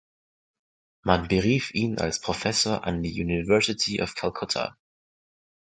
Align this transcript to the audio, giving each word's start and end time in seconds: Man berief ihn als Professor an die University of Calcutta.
Man 1.03 1.27
berief 1.27 1.69
ihn 1.75 1.99
als 1.99 2.19
Professor 2.19 2.85
an 2.85 3.03
die 3.03 3.21
University 3.21 4.01
of 4.01 4.15
Calcutta. 4.15 4.75